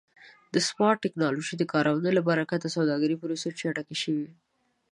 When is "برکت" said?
2.29-2.59